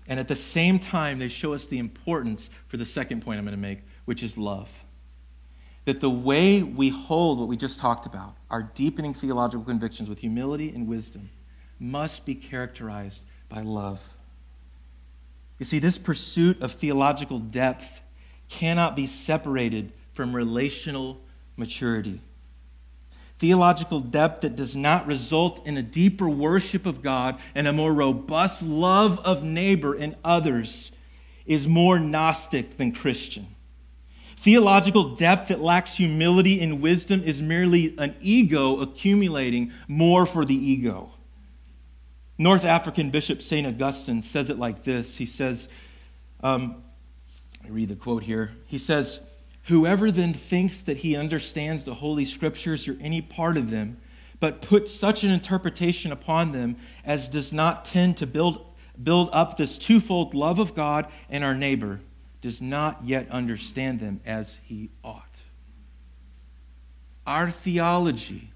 [0.08, 3.46] And at the same time, they show us the importance for the second point I'm
[3.46, 4.72] going to make, which is love.
[5.86, 10.20] That the way we hold what we just talked about, our deepening theological convictions with
[10.20, 11.30] humility and wisdom,
[11.80, 14.02] must be characterized by love.
[15.60, 18.02] You see, this pursuit of theological depth
[18.50, 21.22] cannot be separated from relational
[21.56, 22.22] maturity.
[23.38, 27.94] Theological depth that does not result in a deeper worship of God and a more
[27.94, 30.92] robust love of neighbor and others
[31.46, 33.48] is more Gnostic than Christian.
[34.36, 40.56] Theological depth that lacks humility and wisdom is merely an ego accumulating more for the
[40.56, 41.12] ego.
[42.38, 43.68] North African Bishop St.
[43.68, 45.68] Augustine says it like this He says,
[46.42, 46.84] um,
[47.70, 48.54] I read the quote here.
[48.66, 49.20] He says,
[49.66, 53.98] Whoever then thinks that he understands the Holy Scriptures or any part of them,
[54.40, 58.66] but puts such an interpretation upon them as does not tend to build,
[59.02, 62.02] build up this twofold love of God and our neighbor,
[62.42, 65.44] does not yet understand them as he ought.
[67.28, 68.52] Our theology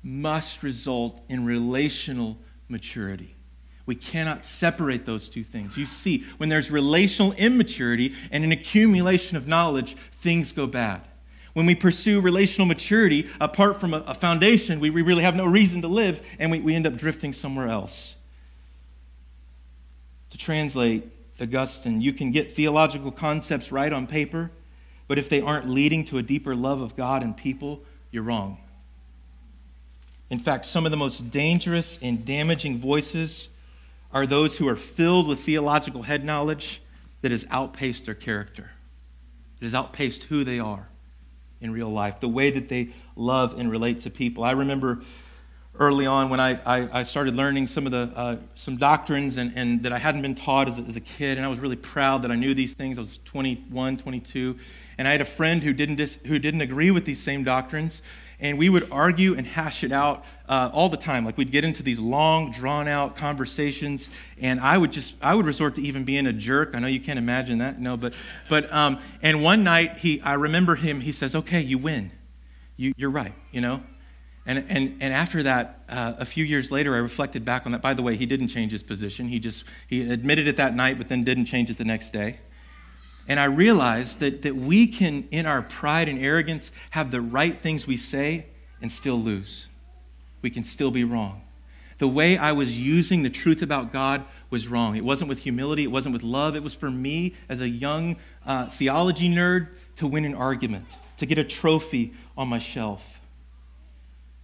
[0.00, 3.34] must result in relational maturity.
[3.88, 5.78] We cannot separate those two things.
[5.78, 11.00] You see, when there's relational immaturity and an accumulation of knowledge, things go bad.
[11.54, 15.80] When we pursue relational maturity apart from a, foundation, we, we really have no reason
[15.80, 18.14] to live and we, we end up drifting somewhere else.
[20.32, 24.50] To translate Augustine, you can get theological concepts right on paper,
[25.06, 28.58] but if they aren't leading to a deeper love of God and people, you're wrong.
[30.28, 33.48] In fact, some of the most dangerous and damaging voices
[34.12, 36.80] are those who are filled with theological head knowledge
[37.20, 38.70] that has outpaced their character,
[39.58, 40.88] that has outpaced who they are
[41.60, 44.44] in real life, the way that they love and relate to people.
[44.44, 45.02] I remember
[45.78, 49.52] early on when I, I, I started learning some of the uh, some doctrines and,
[49.56, 51.76] and that I hadn't been taught as a, as a kid, and I was really
[51.76, 52.98] proud that I knew these things.
[52.98, 54.56] I was 21, 22,
[54.98, 58.02] and I had a friend who didn't, dis, who didn't agree with these same doctrines,
[58.40, 61.24] and we would argue and hash it out uh, all the time.
[61.24, 65.46] Like we'd get into these long, drawn out conversations, and I would just I would
[65.46, 66.70] resort to even being a jerk.
[66.74, 68.14] I know you can't imagine that, no, but
[68.48, 71.00] but um, and one night he I remember him.
[71.00, 72.10] He says, "Okay, you win.
[72.76, 73.34] You, you're right.
[73.50, 73.82] You know."
[74.46, 77.82] And, and, and after that, uh, a few years later, I reflected back on that.
[77.82, 79.28] By the way, he didn't change his position.
[79.28, 82.38] He just he admitted it that night, but then didn't change it the next day.
[83.28, 87.56] And I realized that, that we can, in our pride and arrogance, have the right
[87.56, 88.46] things we say
[88.80, 89.68] and still lose.
[90.40, 91.42] We can still be wrong.
[91.98, 94.96] The way I was using the truth about God was wrong.
[94.96, 96.56] It wasn't with humility, it wasn't with love.
[96.56, 100.86] It was for me, as a young uh, theology nerd, to win an argument,
[101.18, 103.20] to get a trophy on my shelf.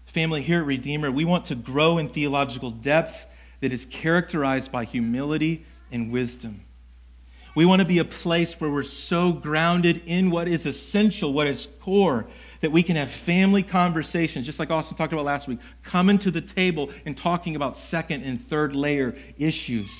[0.04, 3.26] Family, here at Redeemer, we want to grow in theological depth
[3.60, 6.64] that is characterized by humility and wisdom.
[7.54, 11.46] We want to be a place where we're so grounded in what is essential, what
[11.46, 12.26] is core,
[12.60, 16.30] that we can have family conversations, just like Austin talked about last week, coming to
[16.30, 19.90] the table and talking about second and third layer issues.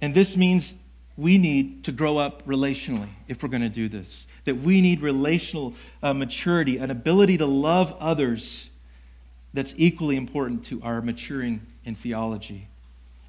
[0.00, 0.74] And this means
[1.16, 4.26] we need to grow up relationally if we're going to do this.
[4.44, 8.68] That we need relational uh, maturity, an ability to love others
[9.54, 12.68] that's equally important to our maturing in theology.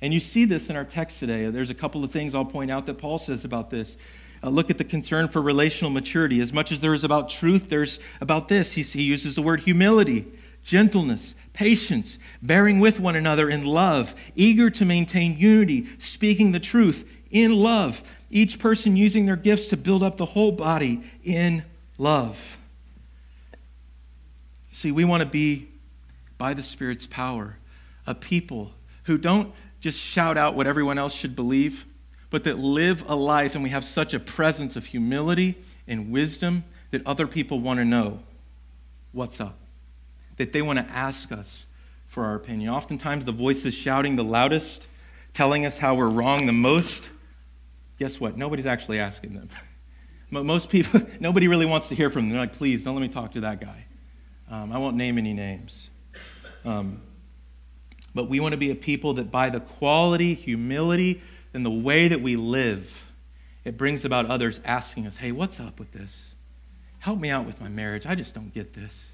[0.03, 1.49] And you see this in our text today.
[1.49, 3.95] There's a couple of things I'll point out that Paul says about this.
[4.43, 6.41] Uh, look at the concern for relational maturity.
[6.41, 8.73] As much as there is about truth, there's about this.
[8.73, 10.25] He, he uses the word humility,
[10.61, 17.09] gentleness, patience, bearing with one another in love, eager to maintain unity, speaking the truth
[17.31, 21.63] in love, each person using their gifts to build up the whole body in
[21.97, 22.57] love.
[24.73, 25.69] See, we want to be,
[26.37, 27.55] by the Spirit's power,
[28.05, 28.73] a people
[29.05, 29.53] who don't
[29.83, 31.85] just shout out what everyone else should believe,
[32.29, 35.57] but that live a life and we have such a presence of humility
[35.89, 38.19] and wisdom that other people want to know
[39.11, 39.59] what's up,
[40.37, 41.67] that they want to ask us
[42.07, 42.69] for our opinion.
[42.69, 44.87] Oftentimes, the voices shouting the loudest,
[45.33, 47.09] telling us how we're wrong the most,
[47.99, 48.37] guess what?
[48.37, 49.49] Nobody's actually asking them.
[50.29, 52.29] Most people, nobody really wants to hear from them.
[52.29, 53.85] They're like, please, don't let me talk to that guy.
[54.49, 55.89] Um, I won't name any names.
[56.63, 57.01] Um,
[58.13, 61.21] but we want to be a people that by the quality, humility,
[61.53, 63.09] and the way that we live,
[63.63, 66.33] it brings about others asking us, hey, what's up with this?
[67.03, 68.05] help me out with my marriage.
[68.05, 69.11] I just don't get this.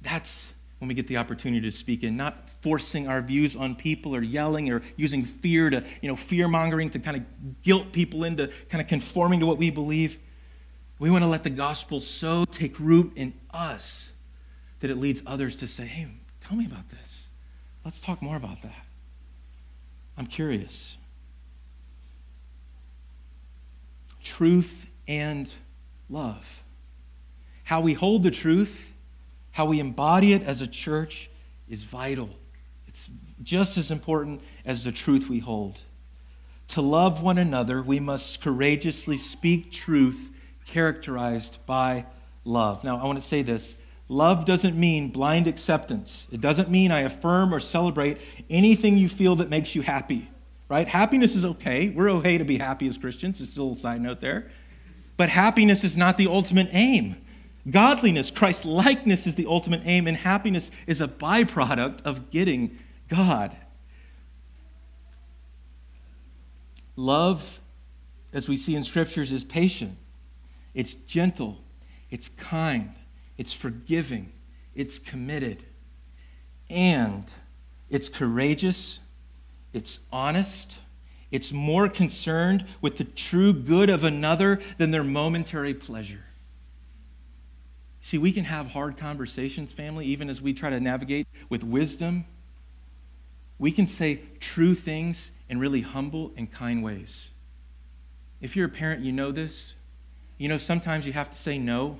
[0.00, 4.14] That's when we get the opportunity to speak in, not forcing our views on people
[4.14, 8.22] or yelling or using fear to, you know, fear mongering to kind of guilt people
[8.22, 10.20] into kind of conforming to what we believe.
[11.00, 14.12] We want to let the gospel so take root in us
[14.78, 16.06] that it leads others to say, hey,
[16.40, 17.17] tell me about this.
[17.84, 18.86] Let's talk more about that.
[20.16, 20.96] I'm curious.
[24.22, 25.52] Truth and
[26.10, 26.62] love.
[27.64, 28.92] How we hold the truth
[29.58, 31.28] how we embody it as a church
[31.68, 32.30] is vital.
[32.86, 33.08] It's
[33.42, 35.80] just as important as the truth we hold.
[36.68, 40.30] To love one another, we must courageously speak truth
[40.64, 42.06] characterized by
[42.44, 42.84] love.
[42.84, 43.74] Now, I want to say this
[44.08, 49.36] love doesn't mean blind acceptance, it doesn't mean I affirm or celebrate anything you feel
[49.36, 50.30] that makes you happy,
[50.68, 50.88] right?
[50.88, 51.90] Happiness is okay.
[51.90, 53.40] We're okay to be happy as Christians.
[53.40, 54.50] It's still a little side note there.
[55.16, 57.16] But happiness is not the ultimate aim.
[57.68, 62.78] Godliness, Christ likeness is the ultimate aim, and happiness is a byproduct of getting
[63.08, 63.54] God.
[66.96, 67.60] Love,
[68.32, 69.96] as we see in scriptures, is patient,
[70.74, 71.58] it's gentle,
[72.10, 72.92] it's kind,
[73.38, 74.32] it's forgiving,
[74.74, 75.62] it's committed,
[76.68, 77.32] and
[77.88, 78.98] it's courageous,
[79.72, 80.76] it's honest,
[81.30, 86.24] it's more concerned with the true good of another than their momentary pleasure.
[88.00, 92.24] See, we can have hard conversations, family, even as we try to navigate with wisdom.
[93.58, 97.30] We can say true things in really humble and kind ways.
[98.40, 99.74] If you're a parent, you know this.
[100.38, 101.98] You know, sometimes you have to say no,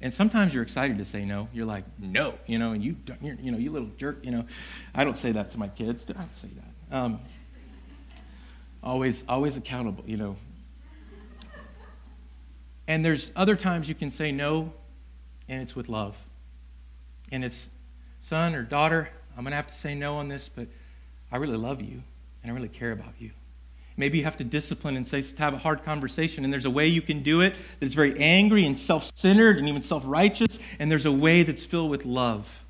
[0.00, 1.48] and sometimes you're excited to say no.
[1.52, 4.46] You're like, no, you know, and you, you know, you little jerk, you know.
[4.94, 6.06] I don't say that to my kids.
[6.08, 6.48] I don't say
[6.88, 6.96] that.
[6.96, 7.20] Um,
[8.82, 10.36] always, always accountable, you know.
[12.88, 14.72] And there's other times you can say no
[15.48, 16.16] and it's with love.
[17.30, 17.68] And it's,
[18.20, 20.66] son or daughter, I'm going to have to say no on this, but
[21.30, 22.02] I really love you
[22.42, 23.30] and I really care about you.
[24.00, 26.86] Maybe you have to discipline and say, have a hard conversation, and there's a way
[26.86, 30.90] you can do it that's very angry and self centered and even self righteous, and
[30.90, 32.64] there's a way that's filled with love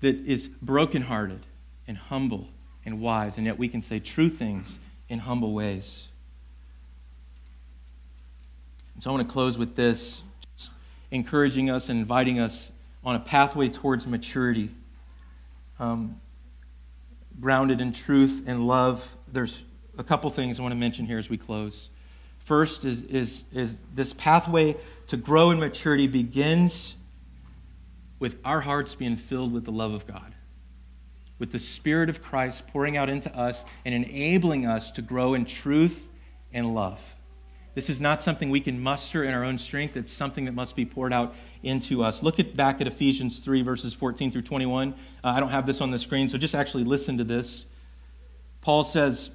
[0.00, 1.40] that is brokenhearted
[1.86, 2.48] and humble
[2.86, 4.78] and wise, and yet we can say true things
[5.10, 6.08] in humble ways.
[8.94, 10.22] And so I want to close with this
[11.10, 12.72] encouraging us and inviting us
[13.04, 14.70] on a pathway towards maturity,
[15.78, 16.20] um,
[17.40, 19.15] grounded in truth and love.
[19.32, 19.64] There's
[19.98, 21.90] a couple things I want to mention here as we close.
[22.44, 24.76] First is, is, is this pathway
[25.08, 26.94] to grow in maturity begins
[28.18, 30.34] with our hearts being filled with the love of God,
[31.38, 35.44] with the Spirit of Christ pouring out into us and enabling us to grow in
[35.44, 36.08] truth
[36.52, 37.16] and love.
[37.74, 39.98] This is not something we can muster in our own strength.
[39.98, 42.22] It's something that must be poured out into us.
[42.22, 44.94] Look at, back at Ephesians 3, verses 14 through 21.
[45.22, 47.66] Uh, I don't have this on the screen, so just actually listen to this.
[48.66, 49.30] Paul says,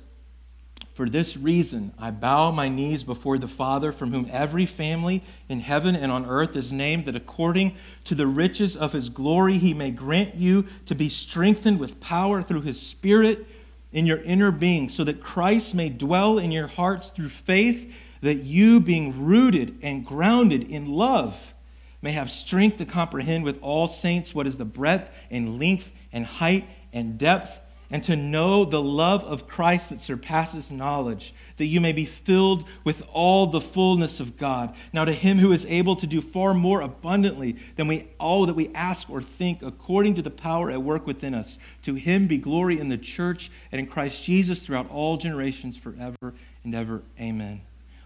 [0.94, 5.62] For this reason I bow my knees before the Father, from whom every family in
[5.62, 9.74] heaven and on earth is named, that according to the riches of his glory he
[9.74, 13.48] may grant you to be strengthened with power through his Spirit
[13.94, 18.44] in your inner being, so that Christ may dwell in your hearts through faith that
[18.44, 21.54] you, being rooted and grounded in love,
[22.02, 26.26] may have strength to comprehend with all saints what is the breadth and length and
[26.26, 27.62] height and depth,
[27.92, 32.66] and to know the love of Christ that surpasses knowledge, that you may be filled
[32.86, 34.74] with all the fullness of God.
[34.94, 38.56] Now, to him who is able to do far more abundantly than we all that
[38.56, 42.38] we ask or think, according to the power at work within us, to him be
[42.38, 46.34] glory in the church and in Christ Jesus throughout all generations, forever
[46.64, 47.04] and ever.
[47.20, 47.62] Amen.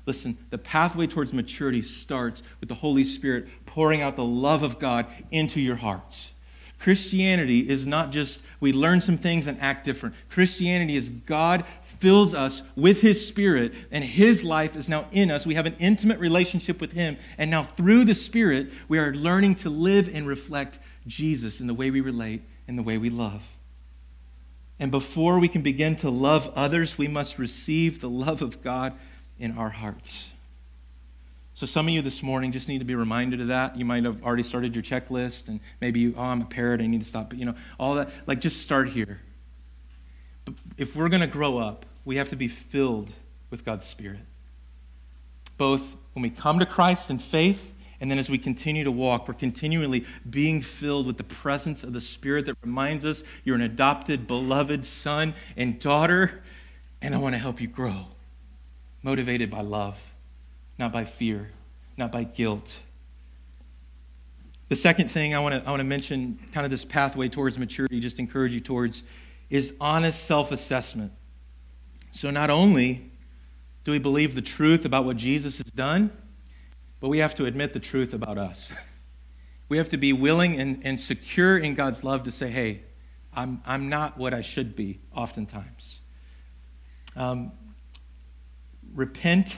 [0.07, 4.79] Listen, the pathway towards maturity starts with the Holy Spirit pouring out the love of
[4.79, 6.31] God into your hearts.
[6.79, 10.15] Christianity is not just we learn some things and act different.
[10.29, 15.45] Christianity is God fills us with His Spirit, and His life is now in us.
[15.45, 19.55] We have an intimate relationship with Him, and now through the Spirit, we are learning
[19.55, 23.55] to live and reflect Jesus in the way we relate and the way we love.
[24.79, 28.93] And before we can begin to love others, we must receive the love of God
[29.39, 30.29] in our hearts.
[31.55, 33.77] So, some of you this morning just need to be reminded of that.
[33.77, 36.87] You might have already started your checklist, and maybe you, oh, I'm a parrot, I
[36.87, 37.29] need to stop.
[37.29, 38.09] But, you know, all that.
[38.27, 39.21] Like, just start here.
[40.43, 43.13] But if we're going to grow up, we have to be filled
[43.49, 44.19] with God's Spirit.
[45.57, 49.27] Both when we come to Christ in faith, and then as we continue to walk,
[49.29, 53.61] we're continually being filled with the presence of the Spirit that reminds us you're an
[53.61, 56.43] adopted, beloved son and daughter,
[57.01, 58.07] and I want to help you grow
[59.05, 60.14] motivated by love,
[60.77, 61.51] not by fear,
[61.97, 62.73] not by guilt.
[64.67, 67.57] The second thing I want to I want to mention, kind of this pathway towards
[67.57, 69.03] maturity, just encourage you towards,
[69.49, 71.11] is honest self assessment.
[72.11, 73.11] So not only
[73.83, 76.11] do we believe the truth about what Jesus has done,
[76.99, 78.71] but we have to admit the truth about us.
[79.67, 82.83] We have to be willing and, and secure in God's love to say, hey,
[83.33, 86.01] I'm, I'm not what I should be, oftentimes.
[87.15, 87.51] Um,
[88.93, 89.57] repent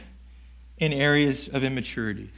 [0.77, 2.29] in areas of immaturity.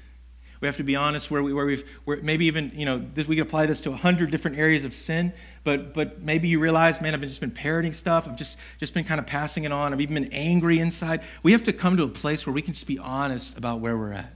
[0.62, 3.28] We have to be honest where, we, where we've, where maybe even, you know, this,
[3.28, 5.32] we can apply this to a hundred different areas of sin,
[5.64, 8.28] but, but maybe you realize, man, I've just been parroting stuff.
[8.28, 9.94] I've just, just been kind of passing it on.
[9.94, 11.22] I've even been angry inside.
[11.44, 13.98] We have to come to a place where we can just be honest about where
[13.98, 14.34] we're at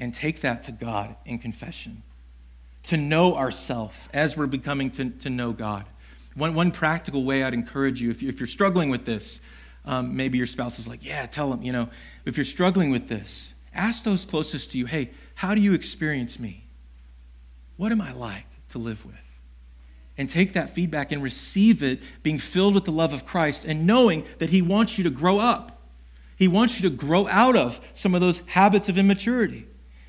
[0.00, 2.02] and take that to God in confession.
[2.84, 5.84] To know ourselves as we're becoming to, to know God.
[6.34, 9.40] One, one practical way I'd encourage you, if, you, if you're struggling with this,
[9.88, 11.88] um, maybe your spouse is like, yeah, tell them, you know,
[12.26, 16.38] if you're struggling with this, ask those closest to you, hey, how do you experience
[16.38, 16.66] me?
[17.78, 19.14] What am I like to live with?
[20.18, 23.86] And take that feedback and receive it, being filled with the love of Christ and
[23.86, 25.80] knowing that He wants you to grow up.
[26.36, 29.66] He wants you to grow out of some of those habits of immaturity.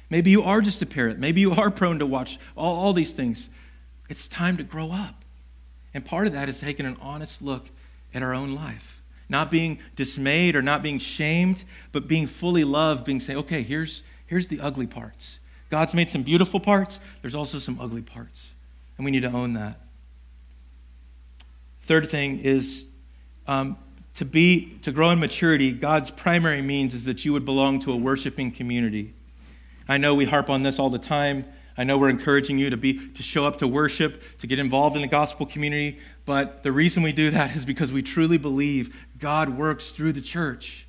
[0.10, 1.20] Maybe you are just a parent.
[1.20, 3.50] Maybe you are prone to watch all, all these things.
[4.10, 5.24] It's time to grow up.
[5.94, 7.70] And part of that is taking an honest look
[8.14, 8.99] at our own life.
[9.30, 14.04] Not being dismayed or not being shamed, but being fully loved, being saying, okay, here's,
[14.26, 15.40] here's the ugly parts.
[15.70, 18.52] God's made some beautiful parts, there's also some ugly parts.
[18.98, 19.80] And we need to own that.
[21.82, 22.86] Third thing is
[23.48, 23.78] um,
[24.16, 27.92] to be to grow in maturity, God's primary means is that you would belong to
[27.94, 29.14] a worshiping community.
[29.88, 31.46] I know we harp on this all the time.
[31.78, 34.98] I know we're encouraging you to be to show up to worship, to get involved
[34.98, 36.00] in the gospel community,
[36.30, 40.22] but the reason we do that is because we truly believe God works through the
[40.22, 40.86] church.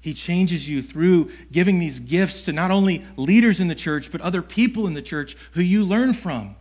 [0.00, 4.22] He changes you through giving these gifts to not only leaders in the church, but
[4.22, 6.56] other people in the church who you learn from.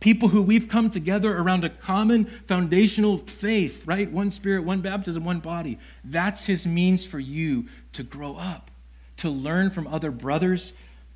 [0.00, 4.10] People who we've come together around a common foundational faith, right?
[4.10, 5.78] One spirit, one baptism, one body.
[6.02, 8.72] That's his means for you to grow up,
[9.18, 10.72] to learn from other brothers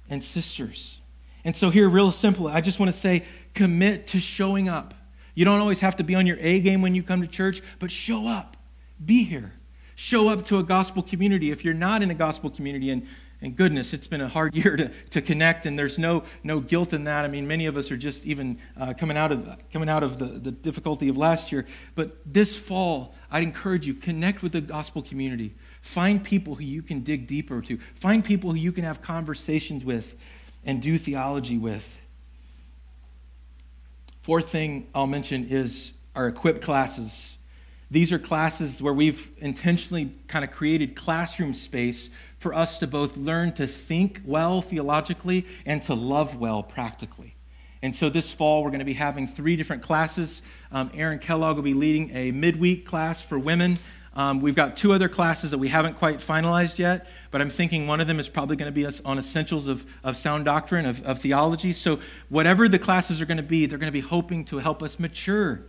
[0.08, 0.98] and sisters.
[1.44, 4.94] And so, here, real simple, I just want to say commit to showing up.
[5.36, 7.62] You don't always have to be on your A game when you come to church,
[7.78, 8.56] but show up.
[9.04, 9.52] Be here.
[9.94, 11.50] Show up to a gospel community.
[11.50, 13.06] If you're not in a gospel community, and,
[13.42, 16.94] and goodness, it's been a hard year to, to connect, and there's no, no guilt
[16.94, 17.26] in that.
[17.26, 20.18] I mean, many of us are just even uh, coming out of, coming out of
[20.18, 21.66] the, the difficulty of last year.
[21.94, 25.54] But this fall, I'd encourage you, connect with the gospel community.
[25.82, 27.76] Find people who you can dig deeper to.
[27.94, 30.16] Find people who you can have conversations with
[30.64, 31.98] and do theology with.
[34.26, 37.36] Fourth thing I'll mention is our equip classes.
[37.92, 42.10] These are classes where we've intentionally kind of created classroom space
[42.40, 47.36] for us to both learn to think well theologically and to love well practically.
[47.82, 50.42] And so this fall, we're going to be having three different classes.
[50.72, 53.78] Um, Aaron Kellogg will be leading a midweek class for women
[54.16, 57.86] um, we've got two other classes that we haven't quite finalized yet, but I'm thinking
[57.86, 61.04] one of them is probably going to be on essentials of, of sound doctrine, of,
[61.04, 61.74] of theology.
[61.74, 62.00] So,
[62.30, 64.98] whatever the classes are going to be, they're going to be hoping to help us
[64.98, 65.60] mature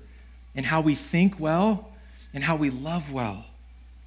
[0.56, 1.92] in how we think well
[2.34, 3.46] and how we love well.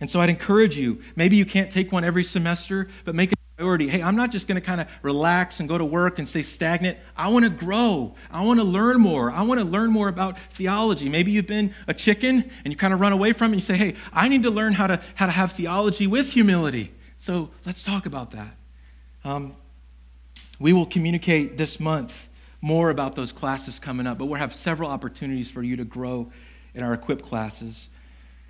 [0.00, 3.38] And so, I'd encourage you maybe you can't take one every semester, but make it
[3.60, 3.88] priority.
[3.88, 6.40] Hey, I'm not just going to kind of relax and go to work and stay
[6.40, 6.96] stagnant.
[7.14, 8.14] I want to grow.
[8.30, 9.30] I want to learn more.
[9.30, 11.10] I want to learn more about theology.
[11.10, 13.48] Maybe you've been a chicken and you kind of run away from it.
[13.48, 16.32] And you say, hey, I need to learn how to, how to have theology with
[16.32, 16.90] humility.
[17.18, 18.56] So let's talk about that.
[19.24, 19.54] Um,
[20.58, 22.30] we will communicate this month
[22.62, 26.32] more about those classes coming up, but we'll have several opportunities for you to grow
[26.74, 27.90] in our equip classes.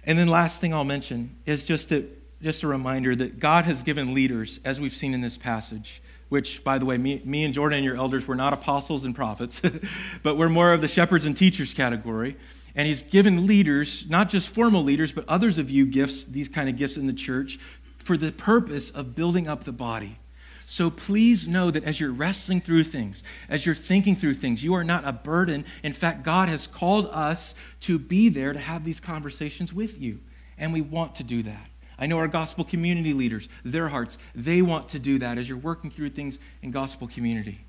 [0.05, 3.83] And then last thing I'll mention is just that just a reminder that God has
[3.83, 7.53] given leaders, as we've seen in this passage, which, by the way, me, me and
[7.53, 9.61] Jordan and your elders, were not apostles and prophets,
[10.23, 12.37] but we're more of the shepherds and teachers category.
[12.75, 16.69] And he's given leaders, not just formal leaders, but others of you gifts, these kind
[16.69, 17.59] of gifts in the church,
[17.99, 20.19] for the purpose of building up the body.
[20.67, 24.75] So please know that as you're wrestling through things, as you're thinking through things, you
[24.75, 25.65] are not a burden.
[25.83, 30.21] In fact, God has called us to be there to have these conversations with you.
[30.57, 31.70] And we want to do that.
[32.01, 35.59] I know our gospel community leaders, their hearts, they want to do that as you're
[35.59, 37.61] working through things in gospel community.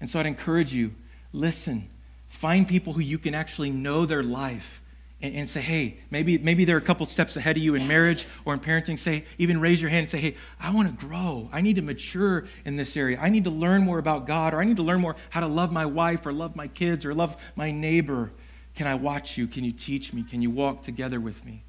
[0.00, 0.94] And so I'd encourage you
[1.32, 1.88] listen,
[2.28, 4.82] find people who you can actually know their life
[5.20, 8.26] and, and, say, hey, maybe, maybe they're a couple steps ahead of you in marriage
[8.44, 8.96] or in parenting.
[8.96, 11.48] Say, even raise your hand and say, hey, I want to grow.
[11.52, 13.18] I need to mature in this area.
[13.20, 15.48] I need to learn more about God, or I need to learn more how to
[15.48, 18.30] love my wife or love my kids or love my neighbor.
[18.76, 19.48] Can I watch you?
[19.48, 20.22] Can you teach me?
[20.22, 21.64] Can you walk together with me?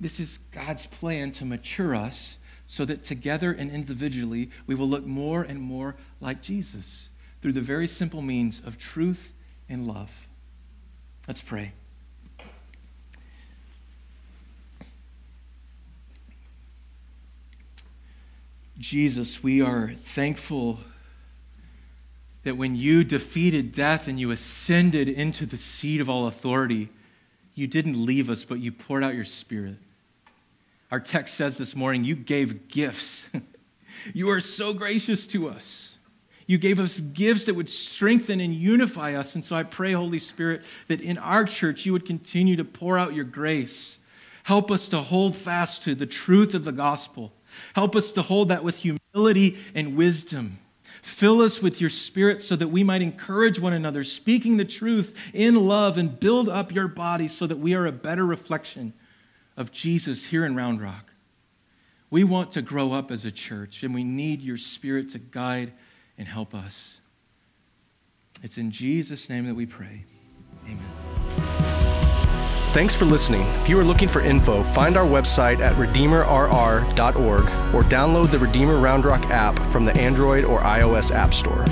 [0.00, 5.04] This is God's plan to mature us so that together and individually we will look
[5.04, 7.08] more and more like Jesus
[7.40, 9.32] through the very simple means of truth
[9.68, 10.26] and love.
[11.28, 11.72] Let's pray.
[18.78, 20.80] Jesus, we are thankful
[22.42, 26.90] that when you defeated death and you ascended into the seat of all authority,
[27.54, 29.76] you didn't leave us, but you poured out your spirit.
[30.90, 33.26] Our text says this morning, you gave gifts.
[34.14, 35.96] you are so gracious to us.
[36.46, 39.34] You gave us gifts that would strengthen and unify us.
[39.34, 42.98] And so I pray, Holy Spirit, that in our church you would continue to pour
[42.98, 43.96] out your grace.
[44.42, 47.32] Help us to hold fast to the truth of the gospel.
[47.74, 50.58] Help us to hold that with humility and wisdom.
[51.04, 55.14] Fill us with your spirit so that we might encourage one another, speaking the truth
[55.34, 58.94] in love, and build up your body so that we are a better reflection
[59.54, 61.12] of Jesus here in Round Rock.
[62.08, 65.74] We want to grow up as a church, and we need your spirit to guide
[66.16, 66.96] and help us.
[68.42, 70.06] It's in Jesus' name that we pray.
[70.64, 71.53] Amen.
[72.74, 73.42] Thanks for listening.
[73.62, 78.80] If you are looking for info, find our website at redeemerrr.org or download the Redeemer
[78.80, 81.64] Round Rock app from the Android or iOS App Store.